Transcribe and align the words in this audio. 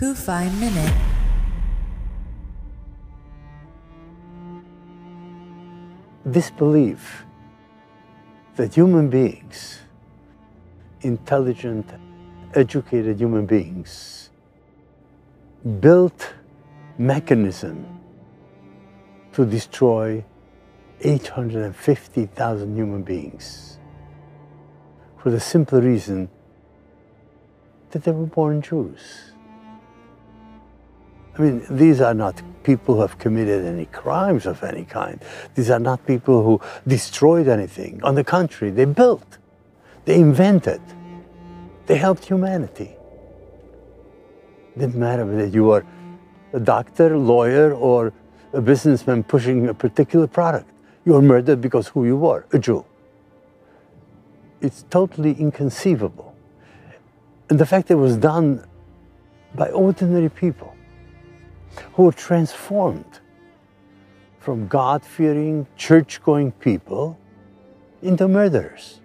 CUFI 0.00 0.48
Minute. 0.58 0.94
This 6.24 6.50
belief 6.50 7.26
that 8.56 8.74
human 8.74 9.10
beings, 9.10 9.80
intelligent, 11.02 11.86
educated 12.54 13.20
human 13.20 13.44
beings, 13.44 14.30
built 15.80 16.32
mechanism 16.96 17.84
to 19.34 19.44
destroy 19.44 20.24
850,000 21.02 22.74
human 22.74 23.02
beings 23.02 23.78
for 25.18 25.28
the 25.30 25.40
simple 25.40 25.82
reason 25.82 26.30
that 27.90 28.02
they 28.04 28.12
were 28.12 28.24
born 28.24 28.62
Jews. 28.62 29.29
I 31.40 31.42
mean, 31.42 31.64
these 31.70 32.02
are 32.02 32.12
not 32.12 32.42
people 32.64 32.96
who 32.96 33.00
have 33.00 33.18
committed 33.18 33.64
any 33.64 33.86
crimes 33.86 34.44
of 34.44 34.62
any 34.62 34.84
kind. 34.84 35.24
These 35.54 35.70
are 35.70 35.78
not 35.78 36.06
people 36.06 36.44
who 36.44 36.60
destroyed 36.86 37.48
anything. 37.48 37.98
On 38.02 38.14
the 38.14 38.22
contrary, 38.22 38.70
they 38.70 38.84
built, 38.84 39.38
they 40.04 40.16
invented, 40.16 40.82
they 41.86 41.96
helped 41.96 42.26
humanity. 42.26 42.94
It 44.76 44.80
didn't 44.80 44.96
matter 44.96 45.24
whether 45.24 45.46
you 45.46 45.64
were 45.64 45.86
a 46.52 46.60
doctor, 46.60 47.16
lawyer, 47.16 47.72
or 47.72 48.12
a 48.52 48.60
businessman 48.60 49.22
pushing 49.22 49.68
a 49.68 49.72
particular 49.72 50.26
product. 50.26 50.68
You 51.06 51.14
were 51.14 51.22
murdered 51.22 51.62
because 51.62 51.88
who 51.88 52.04
you 52.04 52.18
were, 52.18 52.44
a 52.52 52.58
Jew. 52.58 52.84
It's 54.60 54.84
totally 54.90 55.32
inconceivable. 55.40 56.34
And 57.48 57.58
the 57.58 57.64
fact 57.64 57.88
that 57.88 57.94
it 57.94 57.96
was 57.96 58.18
done 58.18 58.62
by 59.54 59.70
ordinary 59.70 60.28
people 60.28 60.76
who 62.00 62.06
were 62.06 62.12
transformed 62.12 63.20
from 64.38 64.66
God 64.68 65.04
fearing, 65.04 65.66
church 65.76 66.22
going 66.22 66.50
people 66.50 67.18
into 68.00 68.26
murderers. 68.26 69.02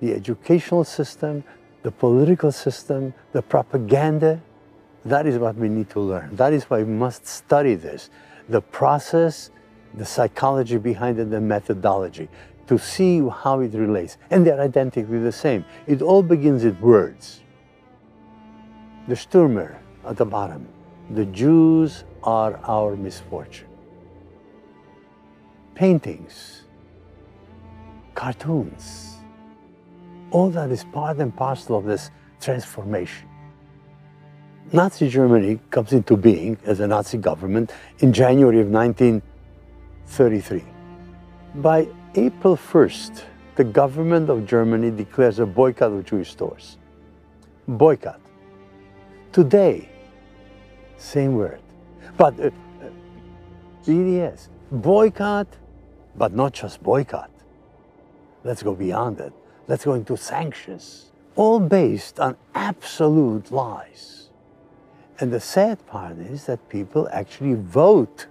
The 0.00 0.14
educational 0.14 0.82
system, 0.82 1.44
the 1.84 1.92
political 1.92 2.50
system, 2.50 3.14
the 3.30 3.40
propaganda, 3.40 4.42
that 5.04 5.28
is 5.28 5.38
what 5.38 5.54
we 5.54 5.68
need 5.68 5.90
to 5.90 6.00
learn. 6.00 6.34
That 6.34 6.52
is 6.52 6.64
why 6.64 6.78
we 6.82 6.92
must 6.92 7.24
study 7.24 7.76
this 7.76 8.10
the 8.48 8.62
process, 8.62 9.52
the 9.94 10.04
psychology 10.04 10.76
behind 10.76 11.20
it, 11.20 11.30
the 11.30 11.40
methodology 11.40 12.28
to 12.66 12.80
see 12.80 13.20
how 13.28 13.60
it 13.60 13.74
relates. 13.74 14.16
And 14.32 14.44
they're 14.44 14.60
identically 14.60 15.20
the 15.20 15.30
same. 15.30 15.64
It 15.86 16.02
all 16.02 16.24
begins 16.24 16.64
with 16.64 16.80
words. 16.80 17.42
The 19.06 19.14
Stürmer 19.14 19.78
at 20.04 20.16
the 20.16 20.24
bottom 20.24 20.66
the 21.10 21.24
Jews 21.26 22.04
are 22.22 22.58
our 22.64 22.96
misfortune. 22.96 23.68
Paintings, 25.74 26.62
cartoons, 28.14 29.16
all 30.30 30.50
that 30.50 30.70
is 30.70 30.84
part 30.84 31.18
and 31.18 31.34
parcel 31.34 31.76
of 31.78 31.84
this 31.84 32.10
transformation. 32.40 33.28
Nazi 34.72 35.08
Germany 35.08 35.58
comes 35.70 35.92
into 35.92 36.16
being 36.16 36.58
as 36.64 36.80
a 36.80 36.86
Nazi 36.86 37.16
government 37.16 37.72
in 38.00 38.12
January 38.12 38.60
of 38.60 38.68
1933. 38.68 40.62
By 41.54 41.88
April 42.14 42.56
1st, 42.56 43.24
the 43.56 43.64
government 43.64 44.28
of 44.28 44.46
Germany 44.46 44.90
declares 44.90 45.38
a 45.38 45.46
boycott 45.46 45.92
of 45.92 46.04
Jewish 46.04 46.30
stores. 46.30 46.76
Boycott. 47.66 48.20
Today, 49.32 49.88
same 50.98 51.34
word. 51.34 51.60
But 52.16 52.38
uh, 52.40 52.50
BDS, 53.84 54.48
boycott, 54.70 55.46
but 56.16 56.32
not 56.32 56.52
just 56.52 56.82
boycott. 56.82 57.30
Let's 58.44 58.62
go 58.62 58.74
beyond 58.74 59.20
it. 59.20 59.32
Let's 59.66 59.84
go 59.84 59.94
into 59.94 60.16
sanctions, 60.16 61.10
all 61.36 61.60
based 61.60 62.18
on 62.18 62.36
absolute 62.54 63.50
lies. 63.50 64.30
And 65.20 65.32
the 65.32 65.40
sad 65.40 65.84
part 65.86 66.18
is 66.18 66.46
that 66.46 66.68
people 66.68 67.08
actually 67.12 67.54
vote. 67.54 68.26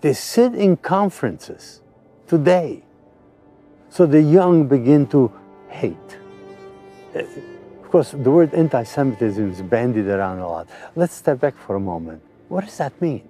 They 0.00 0.12
sit 0.12 0.54
in 0.54 0.76
conferences 0.76 1.80
today. 2.26 2.82
So 3.88 4.06
the 4.06 4.22
young 4.22 4.66
begin 4.66 5.06
to 5.08 5.32
hate 5.68 6.18
Of 7.14 7.90
course, 7.90 8.12
the 8.12 8.30
word 8.30 8.54
anti-Semitism 8.54 9.52
is 9.52 9.60
bandied 9.62 10.06
around 10.06 10.38
a 10.38 10.48
lot. 10.48 10.68
Let's 10.96 11.14
step 11.14 11.40
back 11.40 11.56
for 11.56 11.76
a 11.76 11.80
moment. 11.80 12.22
What 12.52 12.66
does 12.66 12.76
that 12.76 13.00
mean? 13.00 13.26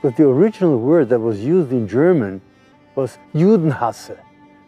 Because 0.00 0.16
the 0.16 0.26
original 0.26 0.78
word 0.78 1.10
that 1.10 1.20
was 1.20 1.38
used 1.40 1.70
in 1.70 1.86
German 1.86 2.40
was 2.94 3.18
Judenhasse, 3.34 4.16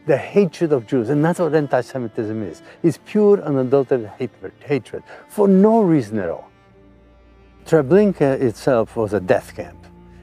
the 0.05 0.19
hatred 0.19 0.71
of 0.71 0.87
Jews. 0.87 1.09
And 1.09 1.25
that's 1.25 1.39
what 1.39 1.55
anti-Semitism 1.55 2.43
is. 2.43 2.61
It's 2.83 2.99
pure 3.07 3.43
unadulterated 3.43 4.11
hatred, 4.19 4.53
hatred 4.61 5.03
for 5.29 5.49
no 5.49 5.81
reason 5.81 6.19
at 6.19 6.29
all. 6.29 6.51
Treblinka 7.65 8.39
itself 8.39 8.97
was 8.97 9.15
a 9.15 9.21
death 9.21 9.57
camp. 9.57 9.79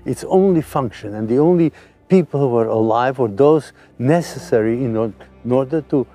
Its 0.06 0.24
only 0.26 0.62
function 0.62 1.16
and 1.16 1.28
the 1.28 1.40
only 1.40 1.74
people 2.10 2.40
who 2.40 2.50
were 2.50 2.68
alive 2.68 3.18
were 3.18 3.28
those 3.28 3.74
necessary 3.98 4.84
in 4.84 4.96
order 4.96 5.82
to 5.82 6.06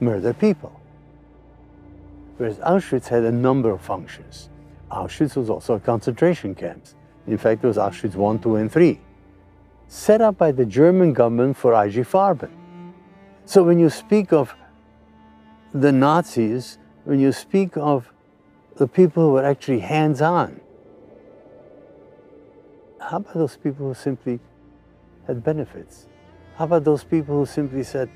murder 0.00 0.34
people 0.34 0.78
whereas 2.38 2.58
Auschwitz 2.58 3.08
had 3.08 3.24
a 3.24 3.32
number 3.32 3.70
of 3.70 3.80
functions. 3.80 4.48
Auschwitz 4.90 5.36
was 5.36 5.50
also 5.50 5.74
a 5.74 5.80
concentration 5.80 6.54
camp. 6.54 6.84
In 7.26 7.38
fact, 7.38 7.62
it 7.62 7.66
was 7.66 7.76
Auschwitz 7.76 8.14
1, 8.14 8.38
2, 8.40 8.56
and 8.56 8.72
3, 8.72 9.00
set 9.86 10.20
up 10.20 10.38
by 10.38 10.52
the 10.52 10.64
German 10.64 11.12
government 11.12 11.56
for 11.56 11.72
IG 11.72 12.06
Farben. 12.06 12.50
So 13.44 13.62
when 13.62 13.78
you 13.78 13.90
speak 13.90 14.32
of 14.32 14.54
the 15.72 15.92
Nazis, 15.92 16.78
when 17.04 17.20
you 17.20 17.32
speak 17.32 17.76
of 17.76 18.10
the 18.76 18.86
people 18.86 19.24
who 19.24 19.32
were 19.32 19.44
actually 19.44 19.80
hands-on, 19.80 20.60
how 23.00 23.18
about 23.18 23.34
those 23.34 23.56
people 23.56 23.88
who 23.88 23.94
simply 23.94 24.40
had 25.26 25.42
benefits? 25.42 26.06
How 26.56 26.64
about 26.64 26.84
those 26.84 27.04
people 27.04 27.36
who 27.36 27.46
simply 27.46 27.82
said, 27.84 28.10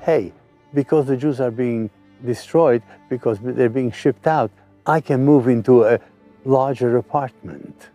hey, 0.00 0.32
because 0.72 1.06
the 1.06 1.16
Jews 1.16 1.40
are 1.40 1.50
being 1.50 1.90
destroyed 2.24 2.82
because 3.08 3.38
they're 3.42 3.68
being 3.68 3.92
shipped 3.92 4.26
out, 4.26 4.50
I 4.86 5.00
can 5.00 5.24
move 5.24 5.48
into 5.48 5.84
a 5.84 6.00
larger 6.48 6.96
apartment. 6.96 7.90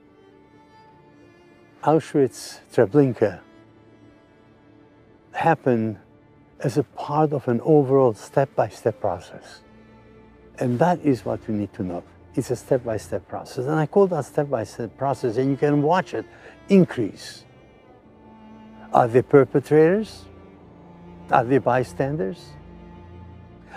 Auschwitz 1.81 2.59
Treblinka 2.71 3.39
happened 5.31 5.97
as 6.59 6.77
a 6.77 6.83
part 6.83 7.33
of 7.33 7.47
an 7.47 7.59
overall 7.61 8.13
step-by-step 8.13 9.01
process. 9.01 9.61
And 10.59 10.77
that 10.77 10.99
is 11.01 11.25
what 11.25 11.45
we 11.47 11.55
need 11.55 11.73
to 11.73 11.83
know. 11.83 12.03
It's 12.35 12.51
a 12.51 12.55
step-by-step 12.55 13.27
process. 13.27 13.65
And 13.65 13.75
I 13.75 13.87
call 13.87 14.05
that 14.07 14.25
step-by-step 14.25 14.91
-step 14.91 14.97
process, 14.97 15.37
and 15.37 15.49
you 15.49 15.57
can 15.57 15.81
watch 15.81 16.13
it 16.13 16.25
increase. 16.69 17.45
Are 18.93 19.07
they 19.07 19.23
perpetrators? 19.23 20.25
Are 21.31 21.43
they 21.43 21.57
bystanders? 21.57 22.39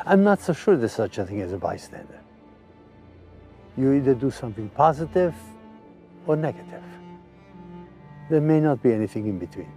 I'm 0.05 0.23
not 0.23 0.41
so 0.41 0.53
sure 0.53 0.77
there's 0.77 0.93
such 0.93 1.19
a 1.19 1.25
thing 1.25 1.41
as 1.41 1.53
a 1.53 1.59
bystander. 1.59 2.26
You 3.77 3.93
either 3.93 4.15
do 4.15 4.31
something 4.31 4.69
positive 4.71 5.35
or 6.27 6.37
negative. 6.37 6.83
There 8.31 8.41
may 8.41 8.61
not 8.61 8.83
be 8.83 8.93
anything 8.93 9.27
in 9.27 9.39
between. 9.39 9.71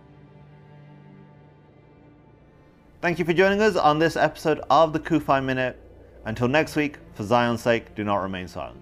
Thank 3.01 3.19
you 3.19 3.25
for 3.25 3.33
joining 3.33 3.61
us 3.61 3.75
on 3.75 3.99
this 3.99 4.15
episode 4.17 4.61
of 4.69 4.93
the 4.93 4.99
CUFI 4.99 5.43
Minute. 5.43 5.79
Until 6.25 6.47
next 6.47 6.75
week, 6.75 6.97
for 7.13 7.23
Zion's 7.23 7.61
sake, 7.61 7.95
do 7.95 8.03
not 8.03 8.17
remain 8.17 8.47
silent. 8.47 8.81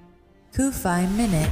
CUFI 0.53 1.12
Minute. 1.15 1.51